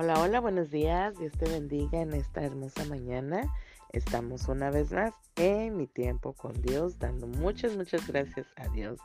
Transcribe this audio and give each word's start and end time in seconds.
Hola, 0.00 0.20
hola, 0.20 0.38
buenos 0.38 0.70
días. 0.70 1.18
Dios 1.18 1.32
te 1.32 1.50
bendiga 1.50 2.00
en 2.00 2.12
esta 2.12 2.44
hermosa 2.44 2.84
mañana. 2.84 3.52
Estamos 3.92 4.46
una 4.46 4.70
vez 4.70 4.92
más 4.92 5.12
en 5.34 5.76
mi 5.76 5.88
tiempo 5.88 6.34
con 6.34 6.52
Dios, 6.62 7.00
dando 7.00 7.26
muchas, 7.26 7.76
muchas 7.76 8.06
gracias 8.06 8.46
a 8.58 8.68
Dios. 8.68 9.00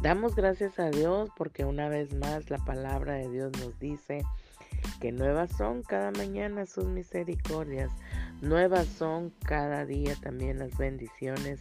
Damos 0.00 0.34
gracias 0.34 0.78
a 0.78 0.88
Dios 0.88 1.28
porque 1.36 1.66
una 1.66 1.90
vez 1.90 2.14
más 2.14 2.48
la 2.48 2.56
palabra 2.56 3.16
de 3.16 3.28
Dios 3.28 3.52
nos 3.60 3.78
dice 3.78 4.24
que 5.02 5.12
nuevas 5.12 5.52
son 5.52 5.82
cada 5.82 6.12
mañana 6.12 6.64
sus 6.64 6.86
misericordias, 6.86 7.90
nuevas 8.40 8.86
son 8.86 9.34
cada 9.44 9.84
día 9.84 10.14
también 10.22 10.60
las 10.60 10.78
bendiciones 10.78 11.60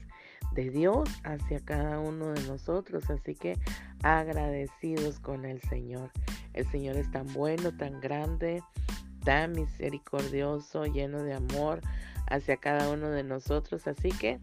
de 0.54 0.70
Dios 0.70 1.10
hacia 1.26 1.60
cada 1.60 2.00
uno 2.00 2.28
de 2.28 2.42
nosotros. 2.44 3.10
Así 3.10 3.36
que 3.36 3.58
agradecidos 4.02 5.20
con 5.20 5.44
el 5.44 5.60
Señor. 5.64 6.10
El 6.54 6.70
Señor 6.70 6.98
es 6.98 7.10
tan 7.12 7.32
bueno, 7.34 7.76
tan 7.76 8.00
grande, 8.00 8.64
tan 9.24 9.54
misericordioso, 9.54 10.86
lleno 10.86 11.24
de 11.24 11.34
amor 11.34 11.82
hacia 12.28 12.58
cada 12.58 12.90
uno 12.90 13.10
de 13.10 13.24
nosotros. 13.24 13.88
Así 13.88 14.10
que 14.10 14.40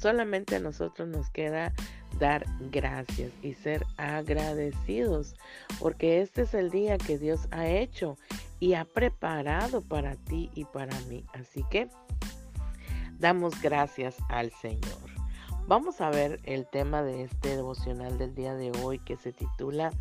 solamente 0.00 0.56
a 0.56 0.60
nosotros 0.60 1.08
nos 1.08 1.30
queda 1.30 1.72
dar 2.18 2.44
gracias 2.70 3.32
y 3.42 3.54
ser 3.54 3.84
agradecidos, 3.96 5.34
porque 5.78 6.20
este 6.20 6.42
es 6.42 6.54
el 6.54 6.70
día 6.70 6.98
que 6.98 7.18
Dios 7.18 7.48
ha 7.50 7.66
hecho 7.66 8.16
y 8.60 8.74
ha 8.74 8.84
preparado 8.84 9.82
para 9.82 10.16
ti 10.16 10.50
y 10.54 10.64
para 10.64 10.98
mí. 11.02 11.24
Así 11.32 11.64
que 11.70 11.88
damos 13.18 13.60
gracias 13.62 14.16
al 14.28 14.50
Señor. 14.52 15.08
Vamos 15.66 16.00
a 16.00 16.08
ver 16.08 16.40
el 16.44 16.66
tema 16.66 17.02
de 17.02 17.24
este 17.24 17.56
devocional 17.56 18.16
del 18.16 18.34
día 18.34 18.54
de 18.54 18.72
hoy 18.82 18.98
que 19.00 19.16
se 19.16 19.32
titula 19.32 19.92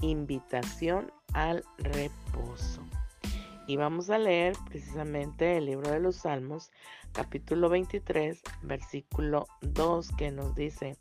invitación 0.00 1.12
al 1.32 1.64
reposo. 1.78 2.82
Y 3.66 3.76
vamos 3.76 4.10
a 4.10 4.18
leer 4.18 4.56
precisamente 4.68 5.56
el 5.56 5.66
libro 5.66 5.90
de 5.90 6.00
los 6.00 6.16
Salmos, 6.16 6.70
capítulo 7.12 7.68
23, 7.68 8.40
versículo 8.62 9.46
2, 9.62 10.12
que 10.16 10.30
nos 10.30 10.54
dice, 10.54 10.96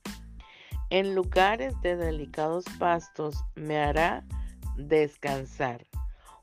en 0.89 1.13
lugares 1.15 1.79
de 1.81 1.95
delicados 1.95 2.65
pastos 2.79 3.43
me 3.55 3.77
hará 3.77 4.23
descansar, 4.77 5.85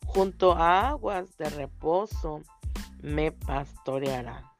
junto 0.07 0.53
a 0.53 0.91
aguas 0.91 1.37
de 1.39 1.51
reposo 1.51 2.43
me 3.01 3.33
pastoreará. 3.33 4.53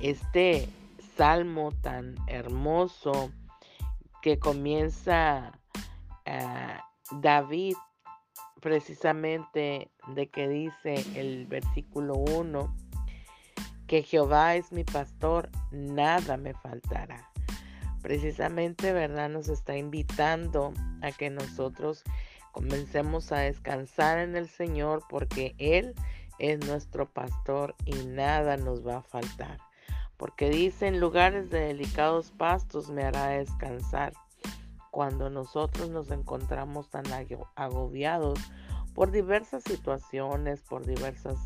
Este 0.00 0.68
salmo 1.16 1.72
tan 1.82 2.14
hermoso 2.28 3.30
que 4.22 4.38
comienza 4.38 5.58
David 7.10 7.74
precisamente 8.60 9.90
de 10.08 10.28
que 10.28 10.48
dice 10.48 10.94
el 11.14 11.46
versículo 11.46 12.14
1 12.14 12.74
que 13.86 14.02
Jehová 14.02 14.54
es 14.56 14.70
mi 14.70 14.84
pastor, 14.84 15.48
nada 15.70 16.36
me 16.36 16.52
faltará. 16.52 17.30
Precisamente, 18.02 18.92
¿verdad? 18.92 19.30
Nos 19.30 19.48
está 19.48 19.76
invitando 19.76 20.74
a 21.00 21.10
que 21.10 21.30
nosotros 21.30 22.04
comencemos 22.52 23.32
a 23.32 23.38
descansar 23.38 24.18
en 24.18 24.36
el 24.36 24.48
Señor 24.48 25.02
porque 25.08 25.54
Él 25.58 25.94
es 26.38 26.64
nuestro 26.66 27.10
pastor 27.10 27.74
y 27.86 27.94
nada 28.06 28.58
nos 28.58 28.86
va 28.86 28.98
a 28.98 29.02
faltar. 29.02 29.58
Porque 30.18 30.50
dice, 30.50 30.88
en 30.88 31.00
lugares 31.00 31.48
de 31.48 31.60
delicados 31.60 32.30
pastos 32.32 32.90
me 32.90 33.04
hará 33.04 33.28
descansar 33.28 34.12
cuando 34.98 35.30
nosotros 35.30 35.90
nos 35.90 36.10
encontramos 36.10 36.90
tan 36.90 37.04
agobiados 37.54 38.40
por 38.96 39.12
diversas 39.12 39.62
situaciones, 39.62 40.60
por 40.62 40.84
diversas 40.84 41.38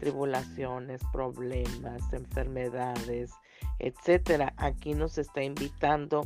tribulaciones, 0.00 1.00
problemas, 1.12 2.12
enfermedades, 2.12 3.30
etcétera. 3.78 4.54
Aquí 4.56 4.94
nos 4.94 5.18
está 5.18 5.44
invitando 5.44 6.24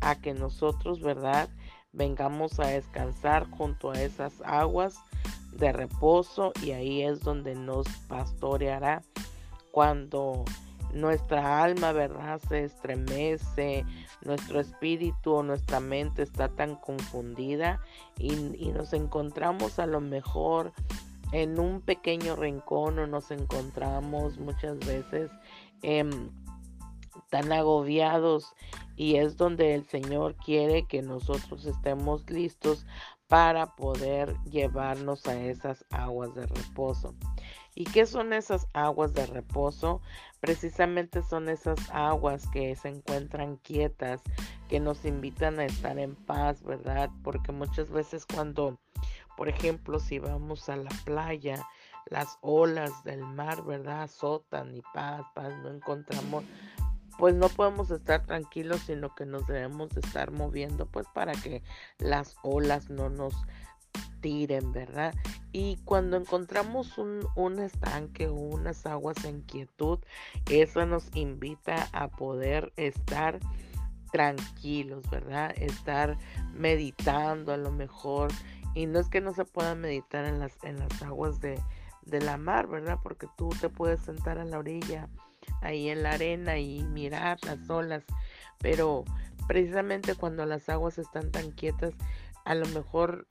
a 0.00 0.14
que 0.14 0.32
nosotros, 0.32 1.00
¿verdad? 1.00 1.48
Vengamos 1.90 2.60
a 2.60 2.68
descansar 2.68 3.50
junto 3.50 3.90
a 3.90 4.00
esas 4.00 4.40
aguas 4.44 4.94
de 5.50 5.72
reposo 5.72 6.52
y 6.62 6.70
ahí 6.70 7.02
es 7.02 7.18
donde 7.18 7.56
nos 7.56 7.88
pastoreará 8.06 9.02
cuando 9.72 10.44
nuestra 10.92 11.62
alma, 11.62 11.92
¿verdad? 11.92 12.40
Se 12.48 12.64
estremece, 12.64 13.84
nuestro 14.24 14.60
espíritu 14.60 15.32
o 15.32 15.42
nuestra 15.42 15.80
mente 15.80 16.22
está 16.22 16.48
tan 16.48 16.76
confundida 16.76 17.80
y, 18.18 18.32
nos 18.72 18.92
encontramos 18.92 19.78
a 19.78 19.86
lo 19.86 20.00
mejor 20.00 20.72
en 21.32 21.58
un 21.58 21.80
pequeño 21.80 22.36
rincón 22.36 22.98
o 22.98 23.06
nos 23.06 23.30
encontramos 23.30 24.38
muchas 24.38 24.78
veces 24.80 25.30
em, 25.82 26.30
tan 27.30 27.52
agobiados 27.52 28.54
y 28.96 29.16
es 29.16 29.36
donde 29.36 29.74
el 29.74 29.84
Señor 29.84 30.36
quiere 30.36 30.86
que 30.86 31.02
nosotros 31.02 31.64
estemos 31.64 32.28
listos 32.30 32.86
para 33.28 33.74
poder 33.76 34.36
llevarnos 34.44 35.26
a 35.26 35.34
esas 35.40 35.86
aguas 35.90 36.34
de 36.34 36.46
reposo. 36.46 37.14
¿Y 37.74 37.84
qué 37.84 38.06
son 38.06 38.32
esas 38.32 38.68
aguas 38.74 39.14
de 39.14 39.26
reposo? 39.26 40.00
Precisamente 40.40 41.22
son 41.22 41.48
esas 41.48 41.78
aguas 41.90 42.46
que 42.48 42.76
se 42.76 42.88
encuentran 42.88 43.56
quietas, 43.56 44.20
que 44.68 44.80
nos 44.80 45.04
invitan 45.04 45.58
a 45.58 45.64
estar 45.64 45.98
en 45.98 46.14
paz, 46.14 46.62
¿verdad? 46.62 47.10
Porque 47.22 47.52
muchas 47.52 47.90
veces 47.90 48.26
cuando, 48.26 48.78
por 49.36 49.48
ejemplo, 49.48 50.00
si 50.00 50.18
vamos 50.18 50.68
a 50.68 50.76
la 50.76 50.90
playa, 51.04 51.66
las 52.10 52.38
olas 52.42 53.04
del 53.04 53.24
mar, 53.24 53.62
¿verdad? 53.64 54.02
Azotan 54.02 54.74
y 54.74 54.82
paz, 54.92 55.22
paz, 55.34 55.54
no 55.62 55.70
encontramos 55.70 56.44
pues 57.18 57.34
no 57.34 57.48
podemos 57.48 57.90
estar 57.90 58.24
tranquilos, 58.24 58.80
sino 58.86 59.14
que 59.14 59.26
nos 59.26 59.46
debemos 59.46 59.90
de 59.90 60.00
estar 60.00 60.30
moviendo, 60.30 60.86
pues 60.86 61.06
para 61.12 61.32
que 61.32 61.62
las 61.98 62.36
olas 62.42 62.90
no 62.90 63.10
nos 63.10 63.34
tiren, 64.22 64.72
¿verdad? 64.72 65.14
Y 65.52 65.76
cuando 65.84 66.16
encontramos 66.16 66.96
un, 66.96 67.26
un 67.36 67.58
estanque 67.58 68.28
o 68.28 68.34
unas 68.34 68.86
aguas 68.86 69.22
en 69.26 69.42
quietud, 69.42 69.98
eso 70.50 70.86
nos 70.86 71.14
invita 71.14 71.88
a 71.92 72.08
poder 72.08 72.72
estar 72.76 73.38
tranquilos, 74.10 75.08
¿verdad? 75.10 75.52
Estar 75.56 76.16
meditando 76.54 77.52
a 77.52 77.58
lo 77.58 77.70
mejor. 77.70 78.30
Y 78.74 78.86
no 78.86 78.98
es 78.98 79.08
que 79.08 79.20
no 79.20 79.34
se 79.34 79.44
pueda 79.44 79.74
meditar 79.74 80.24
en 80.24 80.38
las, 80.38 80.52
en 80.64 80.78
las 80.78 81.02
aguas 81.02 81.40
de, 81.40 81.60
de 82.06 82.20
la 82.20 82.36
mar, 82.38 82.68
¿verdad? 82.68 82.98
Porque 83.02 83.26
tú 83.36 83.50
te 83.60 83.68
puedes 83.68 84.00
sentar 84.00 84.38
a 84.38 84.44
la 84.44 84.58
orilla, 84.58 85.08
ahí 85.60 85.88
en 85.88 86.02
la 86.02 86.12
arena 86.12 86.58
y 86.58 86.82
mirar 86.84 87.38
las 87.44 87.68
olas. 87.68 88.04
Pero 88.58 89.04
precisamente 89.46 90.14
cuando 90.14 90.46
las 90.46 90.68
aguas 90.68 90.98
están 90.98 91.30
tan 91.30 91.50
quietas, 91.50 91.94
a 92.44 92.54
lo 92.54 92.66
mejor 92.68 93.26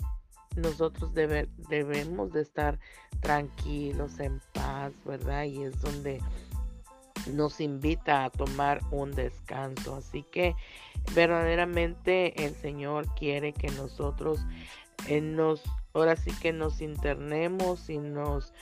nosotros 0.55 1.13
debemos 1.13 2.31
de 2.33 2.41
estar 2.41 2.79
tranquilos, 3.21 4.19
en 4.19 4.41
paz, 4.53 4.91
¿verdad? 5.05 5.45
Y 5.45 5.63
es 5.63 5.79
donde 5.81 6.21
nos 7.27 7.61
invita 7.61 8.25
a 8.25 8.29
tomar 8.29 8.81
un 8.91 9.11
descanso. 9.11 9.95
Así 9.95 10.23
que 10.23 10.55
verdaderamente 11.13 12.45
el 12.45 12.55
Señor 12.55 13.07
quiere 13.15 13.53
que 13.53 13.69
nosotros 13.71 14.39
eh, 15.07 15.21
nos, 15.21 15.61
ahora 15.93 16.15
sí 16.15 16.31
que 16.41 16.53
nos 16.53 16.81
internemos 16.81 17.89
y 17.89 17.97
nos 17.97 18.53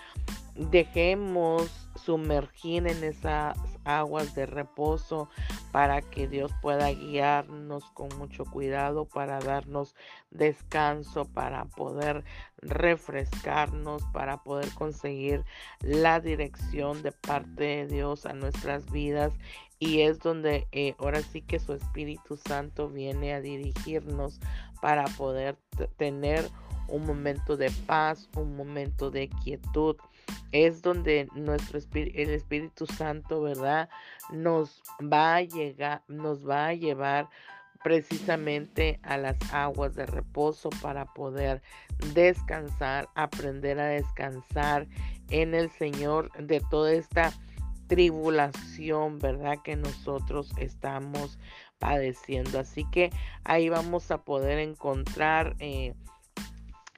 dejemos 0.55 1.69
sumergir 1.95 2.88
en 2.88 3.03
esas 3.03 3.57
aguas 3.85 4.35
de 4.35 4.45
reposo 4.45 5.29
para 5.72 6.02
que 6.02 6.28
Dios 6.28 6.52
pueda 6.62 6.91
guiarnos 6.91 7.84
con 7.91 8.09
mucho 8.17 8.46
cuidado, 8.46 9.05
para 9.05 9.40
darnos 9.40 9.96
descanso, 10.32 11.26
para 11.26 11.66
poder 11.66 12.23
refrescarnos, 12.61 14.03
para 14.14 14.43
poder 14.43 14.73
conseguir 14.73 15.46
la 15.82 16.20
dirección 16.20 17.02
de 17.03 17.11
parte 17.11 17.64
de 17.64 17.88
Dios 17.88 18.26
a 18.26 18.34
nuestras 18.34 18.91
vidas. 18.91 19.34
Y 19.79 20.02
es 20.02 20.20
donde 20.20 20.67
eh, 20.72 20.96
ahora 20.97 21.22
sí 21.22 21.41
que 21.41 21.59
su 21.59 21.73
Espíritu 21.73 22.35
Santo 22.35 22.90
viene 22.90 23.34
a 23.34 23.40
dirigirnos 23.40 24.40
para 24.82 25.05
poder 25.05 25.58
tener 25.97 26.49
un 26.90 27.05
momento 27.05 27.55
de 27.55 27.72
paz, 27.85 28.29
un 28.35 28.55
momento 28.55 29.11
de 29.11 29.29
quietud. 29.29 29.96
Es 30.52 30.81
donde 30.81 31.28
nuestro 31.35 31.78
espíritu, 31.78 32.20
el 32.20 32.29
Espíritu 32.31 32.85
Santo, 32.85 33.41
¿verdad? 33.41 33.90
Nos 34.31 34.81
va 35.02 35.35
a 35.35 35.41
llegar, 35.41 36.03
nos 36.08 36.47
va 36.47 36.67
a 36.67 36.73
llevar 36.73 37.29
precisamente 37.84 38.99
a 39.03 39.17
las 39.17 39.37
aguas 39.53 39.96
de 39.96 40.05
reposo 40.05 40.70
para 40.81 41.05
poder 41.05 41.61
descansar, 42.14 43.08
aprender 43.16 43.79
a 43.79 43.87
descansar 43.87 44.87
en 45.29 45.53
el 45.53 45.70
Señor 45.70 46.31
de 46.37 46.61
toda 46.70 46.91
esta 46.91 47.31
tribulación, 47.87 49.20
¿verdad? 49.20 49.58
Que 49.64 49.76
nosotros 49.76 50.52
estamos 50.58 51.40
padeciendo. 51.79 52.59
Así 52.59 52.85
que 52.91 53.11
ahí 53.43 53.70
vamos 53.70 54.11
a 54.11 54.23
poder 54.23 54.59
encontrar 54.59 55.55
eh, 55.59 55.96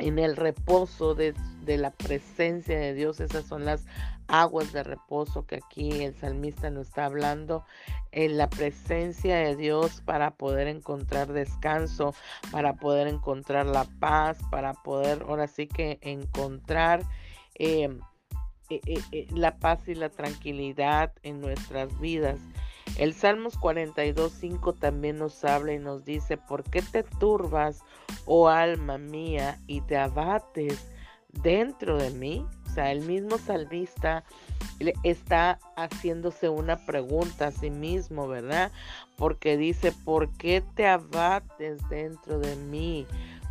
en 0.02 0.20
el 0.20 0.36
reposo 0.36 1.16
de, 1.16 1.34
la 1.66 1.92
presencia 1.92 2.78
de 2.78 2.94
Dios. 2.94 3.20
Esas 3.20 3.46
son 3.46 3.66
las 3.66 3.86
aguas 4.28 4.74
de 4.74 4.84
reposo 4.84 5.46
que 5.46 5.58
aquí 5.58 6.04
el 6.04 6.16
salmista 6.16 6.70
nos 6.70 6.88
está 6.88 7.06
hablando. 7.06 7.64
En 8.12 8.38
la 8.38 8.50
presencia 8.50 9.38
de 9.38 9.56
Dios 9.56 10.02
para 10.04 10.32
poder 10.32 10.68
encontrar 10.68 11.32
descanso, 11.32 12.14
para 12.52 12.74
poder 12.74 13.08
encontrar 13.08 13.66
la 13.66 13.86
paz, 14.00 14.40
para 14.50 14.74
poder 14.74 15.24
ahora 15.28 15.48
sí 15.48 15.68
que 15.68 16.00
encontrar... 16.02 17.04
Eh, 17.56 17.90
eh, 18.70 19.02
eh, 19.12 19.28
la 19.32 19.58
paz 19.58 19.90
y 19.90 19.96
la 19.96 20.08
tranquilidad 20.08 21.12
en 21.24 21.42
nuestras 21.42 22.00
vidas. 22.00 22.40
El 23.02 23.16
Salmos 23.16 23.60
42.5 23.60 24.78
también 24.78 25.18
nos 25.18 25.44
habla 25.44 25.74
y 25.74 25.80
nos 25.80 26.06
dice, 26.06 26.38
¿por 26.38 26.64
qué 26.64 26.84
te 26.84 27.02
turbas, 27.02 27.82
oh 28.26 28.48
alma 28.48 29.00
mía, 29.00 29.60
y 29.66 29.82
te 29.82 29.98
abates 29.98 30.88
dentro 31.30 31.98
de 31.98 32.12
mí? 32.12 32.46
O 32.68 32.70
sea, 32.70 32.92
el 32.92 33.02
mismo 33.02 33.40
salmista 33.40 34.24
está 35.02 35.58
haciéndose 35.76 36.50
una 36.50 36.86
pregunta 36.86 37.48
a 37.48 37.52
sí 37.52 37.72
mismo, 37.72 38.28
¿verdad? 38.28 38.72
Porque 39.18 39.58
dice, 39.58 39.92
¿por 39.92 40.30
qué 40.38 40.62
te 40.76 40.86
abates 40.86 41.80
dentro 41.90 42.38
de 42.38 42.56
mí? 42.56 43.08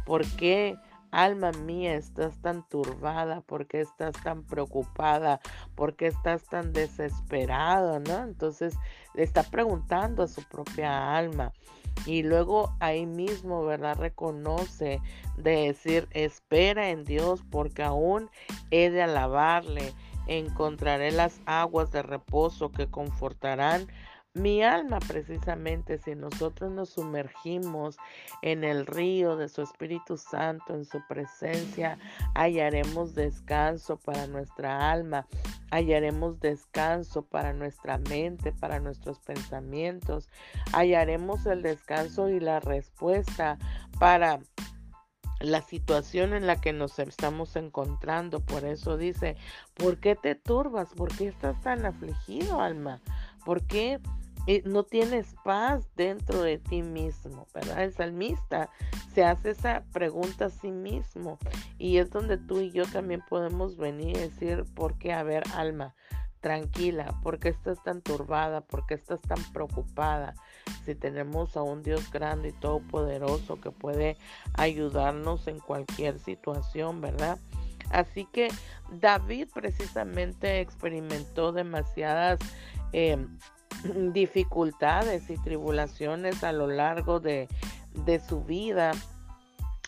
¿Por 0.06 0.25
qué? 0.37 0.76
Alma 1.12 1.51
mía, 1.53 1.95
estás 1.95 2.41
tan 2.41 2.67
turbada, 2.69 3.41
¿por 3.41 3.67
qué 3.67 3.81
estás 3.81 4.12
tan 4.23 4.45
preocupada? 4.45 5.41
¿Por 5.75 5.97
qué 5.97 6.07
estás 6.07 6.45
tan 6.45 6.73
desesperada? 6.73 7.99
¿No? 7.99 8.23
Entonces 8.23 8.77
le 9.15 9.25
está 9.25 9.43
preguntando 9.43 10.23
a 10.23 10.29
su 10.29 10.43
propia 10.45 11.17
alma. 11.17 11.53
Y 12.07 12.23
luego 12.23 12.73
ahí 12.81 13.07
mismo, 13.07 13.65
¿verdad? 13.65 13.97
Reconoce 13.99 15.01
de 15.37 15.67
decir, 15.67 16.09
espera 16.12 16.91
en 16.91 17.05
Dios 17.05 17.43
porque 17.51 17.83
aún 17.83 18.31
he 18.71 18.91
de 18.91 19.03
alabarle. 19.03 19.93
Encontraré 20.27 21.11
las 21.11 21.41
aguas 21.45 21.91
de 21.91 22.03
reposo 22.03 22.71
que 22.71 22.89
confortarán 22.89 23.89
mi 24.35 24.62
alma, 24.62 25.00
precisamente, 25.00 25.99
si 25.99 26.15
nosotros 26.15 26.71
nos 26.71 26.91
sumergimos 26.91 27.97
en 28.43 28.62
el 28.62 28.87
río 28.87 29.37
de 29.37 29.49
su 29.49 29.62
Espíritu 29.62 30.17
Santo, 30.17 30.75
en 30.75 30.85
su 30.85 31.00
presencia, 31.09 31.99
hallaremos 32.35 33.17
descanso 33.17 33.97
para 33.97 34.29
nuestra 34.29 34.93
alma, 34.93 35.27
hallaremos 35.73 36.38
descanso 36.38 37.23
para 37.23 37.53
nuestra 37.53 37.99
mente, 37.99 38.53
para 38.53 38.79
nuestros 38.79 39.19
pensamientos, 39.19 40.29
hallaremos 40.73 41.44
el 41.47 41.62
descanso 41.62 42.29
y 42.29 42.38
la 42.38 42.61
respuesta 42.61 43.59
para 43.99 44.38
la 45.41 45.62
situación 45.62 46.35
en 46.35 46.47
la 46.47 46.61
que 46.61 46.73
nos 46.73 46.99
estamos 46.99 47.56
encontrando. 47.56 48.41
Por 48.41 48.65
eso 48.65 48.97
dice, 48.97 49.37
¿por 49.75 49.99
qué 49.99 50.15
te 50.15 50.35
turbas? 50.35 50.91
¿Por 50.94 51.17
qué 51.17 51.29
estás 51.29 51.61
tan 51.62 51.85
afligido, 51.85 52.61
alma? 52.61 53.00
¿Por 53.44 53.67
qué 53.67 54.00
no 54.65 54.85
tienes 54.85 55.35
paz 55.45 55.89
dentro 55.97 56.43
de 56.43 56.59
ti 56.59 56.83
mismo, 56.83 57.47
¿verdad? 57.55 57.85
El 57.85 57.93
salmista 57.93 58.71
se 59.15 59.25
hace 59.25 59.51
esa 59.51 59.85
pregunta 59.93 60.47
a 60.47 60.51
sí 60.51 60.71
mismo 60.71 61.39
y 61.79 61.99
es 61.99 62.11
donde 62.11 62.37
tú 62.37 62.61
y 62.61 62.71
yo 62.71 62.85
también 62.87 63.23
podemos 63.29 63.77
venir 63.77 64.17
y 64.17 64.21
decir, 64.21 64.65
¿por 64.75 64.99
qué? 64.99 65.13
A 65.13 65.23
ver, 65.23 65.45
alma, 65.55 65.95
tranquila, 66.41 67.15
¿por 67.23 67.39
qué 67.39 67.51
estás 67.51 67.83
tan 67.83 68.03
turbada? 68.03 68.63
¿Por 68.63 68.87
qué 68.87 68.95
estás 68.95 69.21
tan 69.21 69.43
preocupada? 69.53 70.35
Si 70.85 70.95
tenemos 70.95 71.57
a 71.57 71.63
un 71.63 71.83
Dios 71.83 72.11
grande 72.11 72.49
y 72.49 72.53
todopoderoso 72.53 73.61
que 73.61 73.71
puede 73.71 74.17
ayudarnos 74.55 75.47
en 75.49 75.59
cualquier 75.59 76.19
situación, 76.19 77.01
¿verdad? 77.01 77.39
Así 77.91 78.25
que 78.25 78.49
David 78.91 79.49
precisamente 79.53 80.61
experimentó 80.61 81.53
demasiadas... 81.53 82.39
Eh, 82.93 83.27
dificultades 84.12 85.31
y 85.31 85.37
tribulaciones 85.37 86.44
a 86.44 86.53
lo 86.53 86.67
largo 86.67 87.21
de, 87.21 87.49
su 88.29 88.44
vida 88.44 88.93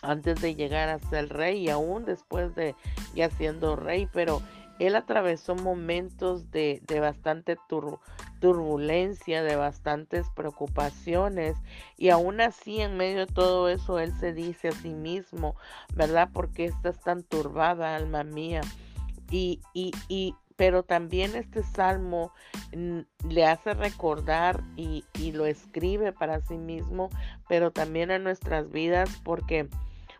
antes 0.01 0.41
de 0.41 0.55
llegar 0.55 0.89
a 0.89 0.99
ser 0.99 1.29
rey 1.29 1.65
y 1.65 1.69
aún 1.69 2.05
después 2.05 2.53
de 2.55 2.75
ya 3.15 3.29
siendo 3.29 3.75
rey, 3.75 4.07
pero 4.11 4.41
él 4.79 4.95
atravesó 4.95 5.55
momentos 5.55 6.51
de, 6.51 6.81
bastante 6.99 7.57
turbulencia, 8.39 9.43
de 9.43 9.55
bastantes 9.55 10.27
preocupaciones 10.35 11.55
y 11.97 12.09
aún 12.09 12.41
así 12.41 12.81
en 12.81 12.97
medio 12.97 13.25
de 13.25 13.33
todo 13.33 13.69
eso 13.69 13.99
él 13.99 14.11
se 14.19 14.33
dice 14.33 14.69
a 14.69 14.71
sí 14.73 14.89
mismo, 14.89 15.55
¿verdad? 15.95 16.29
Porque 16.33 16.65
estás 16.65 16.99
tan 16.99 17.23
turbada, 17.23 17.95
alma 17.95 18.23
mía. 18.23 18.61
Y, 19.29 19.61
y, 19.73 19.91
y, 20.09 20.35
pero 20.55 20.83
también 20.83 21.35
este 21.35 21.63
salmo 21.63 22.31
mm, 22.75 22.99
le 23.29 23.45
hace 23.45 23.73
recordar 23.73 24.63
y, 24.75 25.03
lo 25.33 25.45
escribe 25.45 26.11
para 26.11 26.41
sí 26.41 26.57
mismo, 26.57 27.09
pero 27.47 27.71
también 27.71 28.11
a 28.11 28.19
nuestras 28.19 28.69
vidas 28.69 29.09
porque 29.23 29.67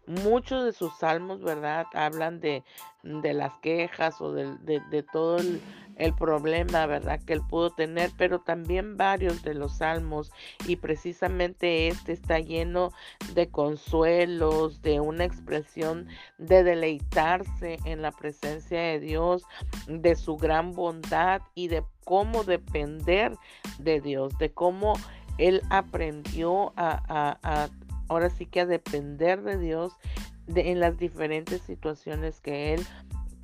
muchos 0.06 0.66
de 0.66 0.74
sus 0.74 0.96
salmos, 0.98 1.42
¿verdad? 1.42 1.86
Hablan 1.94 2.40
de, 2.40 2.64
de 3.04 3.34
las 3.34 3.54
quejas 3.60 4.20
o 4.22 4.34
de, 4.34 4.58
de, 4.64 5.04
todo 5.04 5.38
el, 5.38 5.62
el, 5.98 6.14
problema, 6.14 6.86
¿verdad? 6.86 7.22
Que 7.26 7.34
él 7.34 7.42
pudo 7.50 7.70
tener, 7.70 8.12
pero 8.18 8.40
también 8.40 8.98
varios 8.98 9.44
de 9.44 9.54
los 9.54 9.78
salmos 9.78 10.32
y 10.68 10.76
precisamente 10.76 11.88
este 11.88 12.12
está 12.14 12.40
lleno 12.40 12.92
de 13.34 13.50
consuelos, 13.50 14.82
de 14.82 15.00
una 15.00 15.24
expresión 15.24 16.08
de 16.38 16.64
deleitarse 16.64 17.78
en 17.86 18.02
la 18.02 18.12
presencia 18.12 18.80
de 18.80 19.00
Dios, 19.00 19.44
de 19.88 20.16
su 20.16 20.38
gran 20.38 20.74
bondad 20.74 21.42
y 21.56 21.68
de 21.68 21.84
cómo 22.04 22.44
depender 22.44 23.36
de 23.80 24.02
Dios, 24.02 24.38
de 24.38 24.52
cómo 24.52 24.94
él 25.38 25.62
aprendió 25.70 26.74
a 26.76 27.70
ahora 28.08 28.30
sí 28.30 28.46
que 28.46 28.62
a 28.62 28.66
depender 28.66 29.42
de 29.42 29.58
Dios 29.58 29.94
en 30.48 30.80
las 30.80 30.98
diferentes 30.98 31.62
situaciones 31.62 32.42
que 32.42 32.74
él 32.74 32.86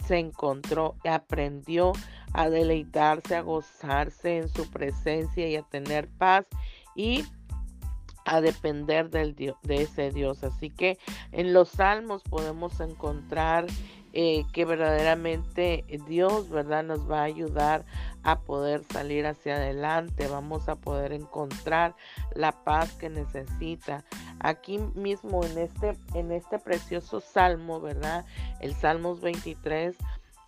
se 0.06 0.18
encontró, 0.18 0.96
aprendió 1.08 1.94
a 2.34 2.50
deleitarse, 2.50 3.36
a 3.36 3.42
gozarse 3.42 4.38
en 4.38 4.50
su 4.50 4.70
presencia 4.70 5.48
y 5.48 5.56
a 5.56 5.64
tener 5.64 6.08
paz 6.08 6.48
y 6.96 7.24
a 8.26 8.42
depender 8.42 9.10
del 9.10 9.36
Dios, 9.36 9.58
de 9.64 9.84
ese 9.84 10.12
Dios. 10.12 10.44
Así 10.44 10.70
que 10.70 10.98
en 11.32 11.54
los 11.54 11.70
salmos 11.70 12.24
podemos 12.24 12.80
encontrar 12.80 13.66
eh, 14.22 14.46
que 14.52 14.66
verdaderamente 14.66 15.86
Dios, 16.06 16.50
¿verdad? 16.50 16.84
Nos 16.84 17.10
va 17.10 17.22
a 17.22 17.24
ayudar 17.24 17.86
a 18.24 18.42
poder 18.42 18.84
salir 18.84 19.26
hacia 19.26 19.56
adelante, 19.56 20.28
vamos 20.28 20.68
a 20.68 20.76
poder 20.76 21.14
encontrar 21.14 21.96
la 22.36 22.52
paz 22.66 22.92
que 22.96 23.10
necesita. 23.10 24.04
Aquí 24.42 24.78
mismo 24.94 25.46
en 25.46 25.58
este, 25.60 25.98
en 26.16 26.34
este 26.34 26.60
precioso 26.60 27.22
salmo, 27.22 27.80
¿verdad? 27.80 28.26
El 28.60 28.76
Salmos 28.76 29.22
23 29.22 29.96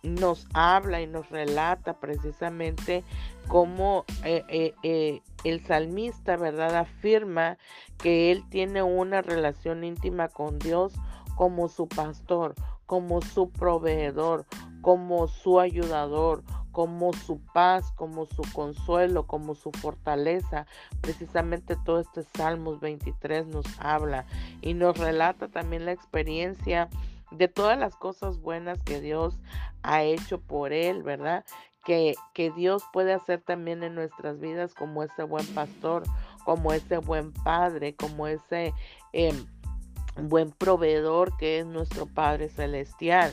nos 0.02 0.46
habla 0.52 1.00
y 1.00 1.06
nos 1.06 1.28
relata 1.30 1.94
precisamente 1.94 3.04
cómo 3.48 4.04
eh, 4.24 4.74
eh, 4.82 5.22
el 5.44 5.64
salmista, 5.64 6.36
¿verdad? 6.36 6.76
Afirma 6.76 7.58
que 7.98 8.32
él 8.32 8.44
tiene 8.48 8.82
una 8.82 9.22
relación 9.22 9.84
íntima 9.84 10.28
con 10.28 10.58
Dios 10.58 10.92
como 11.36 11.68
su 11.68 11.88
pastor, 11.88 12.54
como 12.86 13.22
su 13.22 13.50
proveedor, 13.50 14.46
como 14.80 15.28
su 15.28 15.60
ayudador, 15.60 16.42
como 16.72 17.12
su 17.12 17.38
paz, 17.38 17.92
como 17.92 18.26
su 18.26 18.42
consuelo, 18.52 19.26
como 19.26 19.54
su 19.54 19.70
fortaleza. 19.70 20.66
Precisamente 21.00 21.76
todo 21.84 22.00
este 22.00 22.22
Salmos 22.22 22.80
23 22.80 23.46
nos 23.46 23.66
habla 23.78 24.26
y 24.62 24.74
nos 24.74 24.98
relata 24.98 25.48
también 25.48 25.84
la 25.84 25.92
experiencia 25.92 26.88
de 27.36 27.48
todas 27.48 27.78
las 27.78 27.96
cosas 27.96 28.38
buenas 28.38 28.82
que 28.82 29.00
Dios 29.00 29.38
ha 29.82 30.02
hecho 30.02 30.40
por 30.40 30.72
él, 30.72 31.02
¿verdad? 31.02 31.44
Que, 31.84 32.14
que 32.32 32.50
Dios 32.50 32.84
puede 32.92 33.12
hacer 33.12 33.40
también 33.40 33.82
en 33.82 33.94
nuestras 33.94 34.38
vidas 34.38 34.74
como 34.74 35.02
ese 35.02 35.24
buen 35.24 35.46
pastor, 35.54 36.04
como 36.44 36.72
ese 36.72 36.98
buen 36.98 37.32
padre, 37.32 37.94
como 37.94 38.26
ese... 38.26 38.72
Em, 39.12 39.46
buen 40.16 40.50
proveedor 40.50 41.36
que 41.38 41.60
es 41.60 41.66
nuestro 41.66 42.06
Padre 42.06 42.48
Celestial 42.48 43.32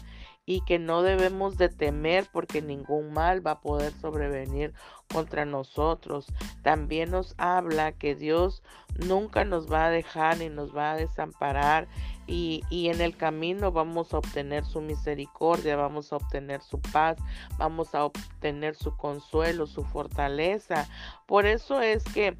y 0.50 0.62
que 0.62 0.79
no 0.79 1.03
debemos 1.03 1.60
de 1.60 1.70
temer 1.70 2.25
porque 2.34 2.63
ningún 2.63 3.13
mal 3.13 3.46
va 3.46 3.51
a 3.51 3.62
poder 3.62 3.94
sobrevenir 4.01 4.74
contra 5.13 5.46
nosotros. 5.46 6.25
También 6.63 7.12
nos 7.12 7.36
habla 7.38 7.91
que 7.91 8.15
Dios 8.15 8.63
nunca 9.06 9.46
nos 9.46 9.72
va 9.72 9.86
a 9.86 9.89
dejar 9.91 10.39
ni 10.39 10.50
nos 10.50 10.75
va 10.75 10.94
a 10.94 10.96
desamparar 10.96 11.88
y, 12.25 12.63
y, 12.72 12.89
en 12.89 13.00
el 13.00 13.15
camino 13.15 13.72
vamos 13.72 14.12
a 14.12 14.18
obtener 14.18 14.65
su 14.65 14.82
misericordia, 14.82 15.75
vamos 15.75 16.12
a 16.12 16.15
obtener 16.15 16.63
su 16.63 16.82
paz, 16.82 17.18
vamos 17.60 17.94
a 17.94 18.06
obtener 18.06 18.74
su 18.74 18.98
consuelo, 18.98 19.68
su 19.68 19.84
fortaleza. 19.84 20.89
Por 21.27 21.46
eso 21.46 21.79
es 21.79 22.03
que 22.06 22.36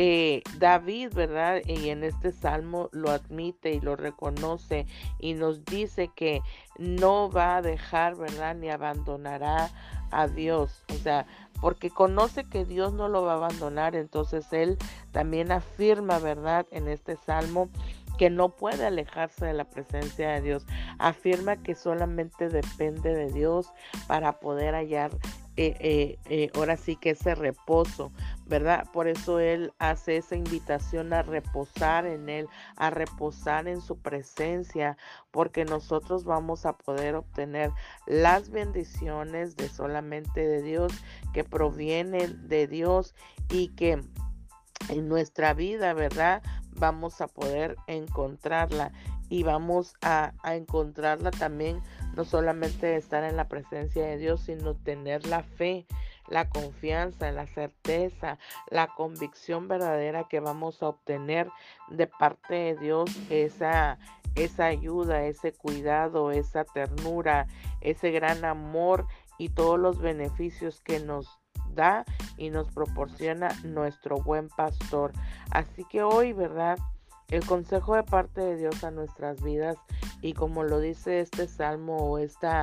eh, 0.00 0.44
David, 0.58 1.12
¿verdad? 1.12 1.60
Y 1.66 1.88
en 1.88 2.04
este 2.04 2.30
salmo 2.30 2.88
lo 2.92 3.10
admite 3.10 3.72
y 3.72 3.80
lo 3.80 3.96
reconoce 3.96 4.86
y 5.18 5.34
nos 5.34 5.64
dice 5.64 6.08
que 6.14 6.40
no 6.78 7.28
va 7.28 7.56
a 7.56 7.62
dejar, 7.62 8.14
¿verdad? 8.14 8.54
Ni 8.54 8.70
abandonará 8.70 9.72
a 10.12 10.28
Dios. 10.28 10.84
O 10.94 10.98
sea, 10.98 11.26
porque 11.60 11.90
conoce 11.90 12.44
que 12.44 12.64
Dios 12.64 12.92
no 12.92 13.08
lo 13.08 13.22
va 13.22 13.32
a 13.32 13.36
abandonar, 13.38 13.96
entonces 13.96 14.52
él 14.52 14.78
también 15.10 15.50
afirma, 15.50 16.20
¿verdad? 16.20 16.64
En 16.70 16.86
este 16.86 17.16
salmo 17.16 17.68
que 18.18 18.30
no 18.30 18.50
puede 18.50 18.86
alejarse 18.86 19.46
de 19.46 19.52
la 19.52 19.64
presencia 19.64 20.30
de 20.30 20.42
Dios. 20.42 20.64
Afirma 21.00 21.56
que 21.56 21.74
solamente 21.74 22.48
depende 22.48 23.12
de 23.16 23.32
Dios 23.32 23.72
para 24.06 24.38
poder 24.38 24.76
hallar 24.76 25.10
eh, 25.60 26.18
eh, 26.30 26.50
ahora 26.54 26.76
sí 26.76 26.94
que 26.94 27.10
ese 27.10 27.34
reposo, 27.34 28.12
¿verdad? 28.48 28.86
Por 28.92 29.08
eso 29.08 29.38
Él 29.40 29.72
hace 29.78 30.16
esa 30.16 30.34
invitación 30.34 31.12
a 31.12 31.22
reposar 31.22 32.06
en 32.06 32.28
Él, 32.28 32.48
a 32.76 32.90
reposar 32.90 33.68
en 33.68 33.80
su 33.80 33.98
presencia, 33.98 34.96
porque 35.30 35.64
nosotros 35.64 36.24
vamos 36.24 36.64
a 36.64 36.72
poder 36.72 37.14
obtener 37.14 37.70
las 38.06 38.48
bendiciones 38.50 39.54
de 39.56 39.68
solamente 39.68 40.46
de 40.46 40.62
Dios, 40.62 40.92
que 41.34 41.44
provienen 41.44 42.48
de 42.48 42.66
Dios 42.66 43.14
y 43.50 43.68
que 43.68 44.00
en 44.88 45.08
nuestra 45.08 45.52
vida, 45.52 45.92
¿verdad? 45.92 46.42
Vamos 46.72 47.20
a 47.20 47.28
poder 47.28 47.76
encontrarla 47.86 48.92
y 49.28 49.42
vamos 49.42 49.94
a, 50.00 50.32
a 50.42 50.54
encontrarla 50.54 51.30
también 51.30 51.82
no 52.16 52.24
solamente 52.24 52.96
estar 52.96 53.24
en 53.24 53.36
la 53.36 53.48
presencia 53.48 54.06
de 54.06 54.16
Dios, 54.16 54.40
sino 54.40 54.74
tener 54.74 55.26
la 55.26 55.42
fe, 55.42 55.86
la 56.30 56.48
confianza, 56.48 57.30
la 57.32 57.46
certeza, 57.46 58.38
la 58.70 58.88
convicción 58.88 59.68
verdadera 59.68 60.28
que 60.28 60.40
vamos 60.40 60.82
a 60.82 60.88
obtener 60.88 61.50
de 61.88 62.06
parte 62.06 62.54
de 62.54 62.76
Dios, 62.76 63.10
esa, 63.30 63.98
esa 64.34 64.66
ayuda, 64.66 65.24
ese 65.24 65.52
cuidado, 65.52 66.30
esa 66.30 66.64
ternura, 66.64 67.46
ese 67.80 68.10
gran 68.10 68.44
amor 68.44 69.06
y 69.38 69.50
todos 69.50 69.78
los 69.78 70.00
beneficios 70.00 70.80
que 70.80 71.00
nos 71.00 71.40
da 71.74 72.04
y 72.36 72.50
nos 72.50 72.70
proporciona 72.70 73.48
nuestro 73.64 74.16
buen 74.16 74.48
pastor. 74.48 75.12
Así 75.50 75.84
que 75.84 76.02
hoy, 76.02 76.32
¿verdad? 76.32 76.78
El 77.28 77.44
consejo 77.44 77.94
de 77.94 78.02
parte 78.02 78.40
de 78.40 78.56
Dios 78.56 78.84
a 78.84 78.90
nuestras 78.90 79.42
vidas 79.42 79.76
y 80.22 80.32
como 80.32 80.64
lo 80.64 80.80
dice 80.80 81.20
este 81.20 81.46
salmo 81.46 81.96
o 81.96 82.18
esta, 82.18 82.62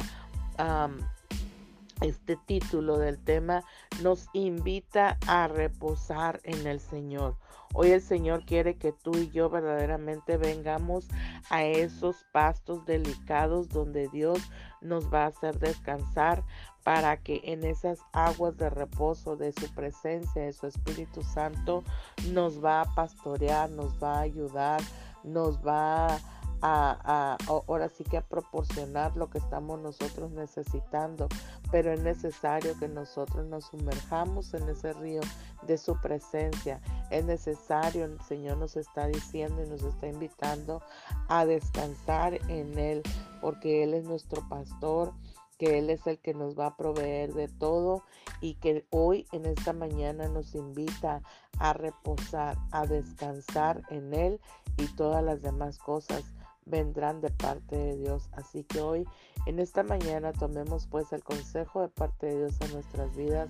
este 2.02 2.38
título 2.46 2.98
del 2.98 3.18
tema, 3.18 3.64
nos 4.02 4.28
invita 4.34 5.18
a 5.28 5.48
reposar 5.48 6.40
en 6.44 6.68
el 6.68 6.80
Señor. 6.80 7.38
Hoy 7.74 7.92
el 7.92 8.02
Señor 8.02 8.46
quiere 8.46 8.78
que 8.78 8.94
tú 8.94 9.18
y 9.18 9.30
yo 9.32 9.50
verdaderamente 9.50 10.38
vengamos 10.38 11.08
a 11.50 11.64
esos 11.64 12.26
pastos 12.32 12.86
delicados 12.86 13.68
donde 13.70 14.08
Dios 14.08 14.40
nos 14.82 15.14
va 15.14 15.24
a 15.24 15.28
hacer 15.28 15.60
descansar 15.60 16.44
para 16.84 17.18
que 17.18 17.42
en 17.44 17.66
esas 17.66 18.00
aguas 18.14 18.56
de 18.58 18.70
reposo 18.70 19.36
de 19.36 19.52
su 19.52 19.68
presencia, 19.74 20.44
de 20.44 20.54
su 20.54 20.68
Espíritu 20.68 21.24
Santo, 21.24 21.84
nos 22.32 22.64
va 22.64 22.82
a 22.82 22.96
pastorear, 22.96 23.70
nos 23.72 24.02
va 24.02 24.20
a 24.20 24.22
ayudar, 24.22 24.82
nos 25.24 25.58
va 25.66 26.16
a 26.16 26.35
ahora 26.66 27.90
sí 27.90 28.04
que 28.04 28.18
a 28.18 28.28
proporcionar 28.28 29.16
lo 29.16 29.30
que 29.30 29.38
estamos 29.38 29.80
nosotros 29.80 30.32
necesitando, 30.32 31.28
pero 31.72 31.92
es 31.92 32.02
necesario 32.02 32.78
que 32.80 32.88
nosotros 32.88 33.46
nos 33.46 33.66
sumerjamos 33.66 34.54
en 34.56 34.68
ese 34.70 34.94
río 34.94 35.22
de 35.68 35.78
su 35.78 36.00
presencia. 36.02 36.82
Es 37.12 37.24
necesario, 37.24 38.06
el 38.06 38.20
Señor 38.22 38.58
nos 38.58 38.78
está 38.78 39.08
diciendo 39.08 39.64
y 39.64 39.70
nos 39.70 39.84
está 39.84 40.08
invitando 40.08 40.82
a 41.28 41.46
descansar 41.46 42.34
en 42.50 42.80
Él, 42.80 43.04
porque 43.42 43.84
Él 43.84 43.94
es 43.94 44.06
nuestro 44.06 44.48
pastor 44.50 45.14
que 45.60 45.78
Él 45.78 45.90
es 45.90 46.06
el 46.06 46.20
que 46.20 46.34
nos 46.34 46.60
va 46.60 46.66
a 46.66 46.76
proveer 46.76 47.34
de 47.34 47.48
todo 47.48 48.04
y 48.42 48.56
que 48.56 48.86
hoy 48.90 49.26
en 49.32 49.46
esta 49.46 49.72
mañana 49.72 50.28
nos 50.28 50.54
invita 50.54 51.22
a 51.60 51.72
reposar, 51.72 52.58
a 52.72 52.86
descansar 52.86 53.84
en 53.90 54.14
Él 54.14 54.42
y 54.78 54.88
todas 54.96 55.24
las 55.24 55.42
demás 55.42 55.78
cosas 55.78 56.26
vendrán 56.66 57.22
de 57.22 57.30
parte 57.30 57.76
de 57.78 57.98
Dios. 57.98 58.30
Así 58.34 58.64
que 58.64 58.82
hoy, 58.82 59.08
en 59.46 59.60
esta 59.60 59.84
mañana, 59.84 60.34
tomemos 60.34 60.88
pues 60.88 61.12
el 61.14 61.24
consejo 61.24 61.82
de 61.82 61.90
parte 61.90 62.28
de 62.28 62.38
Dios 62.38 62.56
en 62.62 62.74
nuestras 62.74 63.16
vidas 63.16 63.50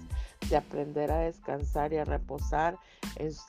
de 0.49 0.57
aprender 0.57 1.11
a 1.11 1.19
descansar 1.19 1.93
y 1.93 1.97
a 1.97 2.05
reposar 2.05 2.77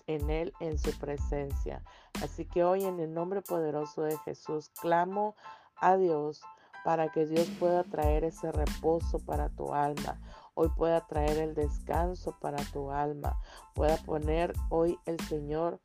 en, 0.06 0.30
Él, 0.30 0.52
en 0.60 0.78
su 0.78 0.96
presencia. 0.98 1.82
Así 2.22 2.44
que 2.44 2.64
hoy, 2.64 2.84
en 2.84 3.00
el 3.00 3.12
nombre 3.12 3.42
poderoso 3.42 4.02
de 4.02 4.16
Jesús, 4.18 4.70
clamo 4.80 5.34
a 5.76 5.96
Dios 5.96 6.40
para 6.84 7.10
que 7.10 7.26
Dios 7.26 7.48
pueda 7.58 7.82
traer 7.82 8.24
ese 8.24 8.52
reposo 8.52 9.18
para 9.18 9.48
tu 9.48 9.74
alma. 9.74 10.20
Hoy 10.54 10.68
pueda 10.76 11.06
traer 11.06 11.38
el 11.38 11.54
descanso 11.54 12.36
para 12.40 12.62
tu 12.72 12.90
alma. 12.90 13.38
Pueda 13.74 13.96
poner 13.98 14.54
hoy 14.70 14.98
el 15.04 15.18
Señor 15.20 15.80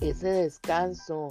ese 0.00 0.28
descanso 0.30 1.28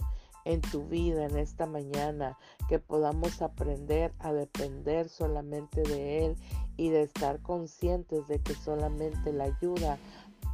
en 0.49 0.61
tu 0.61 0.83
vida 0.85 1.25
en 1.25 1.37
esta 1.37 1.67
mañana, 1.67 2.35
que 2.67 2.79
podamos 2.79 3.39
aprender 3.43 4.11
a 4.17 4.33
depender 4.33 5.07
solamente 5.07 5.83
de 5.83 6.25
Él 6.25 6.35
y 6.75 6.89
de 6.89 7.03
estar 7.03 7.39
conscientes 7.43 8.27
de 8.27 8.39
que 8.39 8.55
solamente 8.55 9.31
la 9.31 9.43
ayuda 9.43 9.99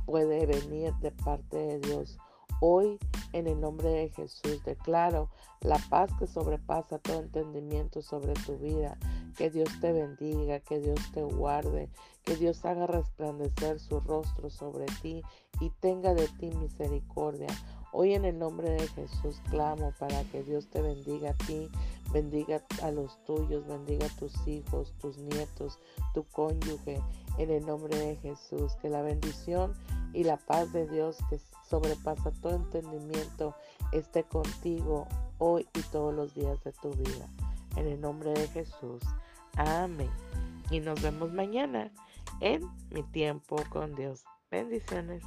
puede 0.05 0.45
venir 0.45 0.93
de 0.95 1.11
parte 1.11 1.55
de 1.55 1.79
Dios. 1.79 2.17
Hoy, 2.59 2.99
en 3.31 3.47
el 3.47 3.59
nombre 3.61 3.89
de 3.89 4.09
Jesús, 4.09 4.61
declaro 4.65 5.29
la 5.61 5.77
paz 5.89 6.09
que 6.19 6.27
sobrepasa 6.27 6.99
todo 6.99 7.19
entendimiento 7.19 8.01
sobre 8.01 8.33
tu 8.33 8.57
vida. 8.57 8.97
Que 9.37 9.49
Dios 9.49 9.69
te 9.79 9.93
bendiga, 9.93 10.59
que 10.59 10.79
Dios 10.79 10.99
te 11.13 11.23
guarde, 11.23 11.89
que 12.23 12.35
Dios 12.35 12.65
haga 12.65 12.87
resplandecer 12.87 13.79
su 13.79 13.99
rostro 14.01 14.49
sobre 14.49 14.85
ti 15.01 15.21
y 15.61 15.69
tenga 15.81 16.13
de 16.13 16.27
ti 16.39 16.49
misericordia. 16.51 17.47
Hoy 17.97 18.13
en 18.13 18.25
el 18.25 18.37
nombre 18.37 18.71
de 18.71 18.89
Jesús 18.89 19.39
clamo 19.49 19.93
para 19.97 20.21
que 20.25 20.43
Dios 20.43 20.67
te 20.67 20.81
bendiga 20.81 21.29
a 21.29 21.33
ti, 21.33 21.69
bendiga 22.11 22.61
a 22.83 22.91
los 22.91 23.23
tuyos, 23.23 23.65
bendiga 23.65 24.07
a 24.07 24.19
tus 24.19 24.33
hijos, 24.45 24.93
tus 24.99 25.17
nietos, 25.17 25.79
tu 26.13 26.25
cónyuge. 26.25 27.01
En 27.37 27.51
el 27.51 27.65
nombre 27.65 27.97
de 27.97 28.17
Jesús, 28.17 28.75
que 28.81 28.89
la 28.89 29.01
bendición 29.01 29.73
y 30.11 30.25
la 30.25 30.35
paz 30.35 30.73
de 30.73 30.89
Dios 30.89 31.15
que 31.29 31.39
sobrepasa 31.69 32.31
todo 32.41 32.57
entendimiento 32.57 33.55
esté 33.93 34.23
contigo 34.23 35.07
hoy 35.37 35.65
y 35.73 35.81
todos 35.83 36.13
los 36.13 36.35
días 36.35 36.61
de 36.65 36.73
tu 36.73 36.91
vida. 36.91 37.29
En 37.77 37.87
el 37.87 38.01
nombre 38.01 38.31
de 38.31 38.49
Jesús. 38.49 39.03
Amén. 39.55 40.09
Y 40.69 40.81
nos 40.81 41.01
vemos 41.01 41.31
mañana 41.31 41.93
en 42.41 42.69
mi 42.89 43.03
tiempo 43.03 43.55
con 43.69 43.95
Dios. 43.95 44.25
Bendiciones. 44.51 45.23